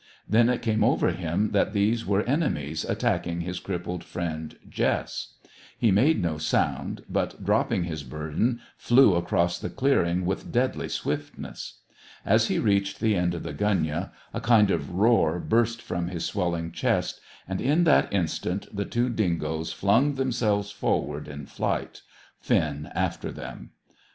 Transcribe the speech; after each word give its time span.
Then 0.27 0.49
it 0.49 0.63
came 0.63 0.83
over 0.83 1.11
him 1.11 1.51
that 1.51 1.73
these 1.73 2.07
were 2.07 2.23
enemies 2.23 2.83
attacking 2.83 3.41
his 3.41 3.59
crippled 3.59 4.03
friend 4.03 4.57
Jess. 4.67 5.35
He 5.77 5.91
made 5.91 6.19
no 6.19 6.39
sound, 6.39 7.03
but, 7.07 7.45
dropping 7.45 7.83
his 7.83 8.01
burden, 8.03 8.61
flew 8.77 9.13
across 9.13 9.59
the 9.59 9.69
clearing 9.69 10.25
with 10.25 10.51
deadly 10.51 10.89
swiftness. 10.89 11.81
As 12.25 12.47
he 12.47 12.57
reached 12.57 12.99
the 12.99 13.15
end 13.15 13.35
of 13.35 13.43
the 13.43 13.53
gunyah, 13.53 14.09
a 14.33 14.41
kind 14.41 14.71
of 14.71 14.89
roar 14.89 15.37
burst 15.39 15.83
from 15.83 16.07
his 16.07 16.25
swelling 16.25 16.71
chest 16.71 17.21
and, 17.47 17.61
in 17.61 17.83
that 17.83 18.11
instant, 18.11 18.75
the 18.75 18.85
two 18.85 19.07
dingoes 19.07 19.71
flung 19.71 20.15
themselves 20.15 20.71
forward 20.71 21.27
in 21.27 21.45
flight, 21.45 22.01
Finn 22.39 22.89
after 22.95 23.31
them. 23.31 23.69